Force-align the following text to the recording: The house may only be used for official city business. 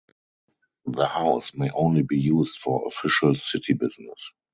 The 0.87 1.05
house 1.05 1.53
may 1.53 1.69
only 1.75 2.01
be 2.01 2.17
used 2.17 2.57
for 2.57 2.87
official 2.87 3.35
city 3.35 3.73
business. 3.73 4.33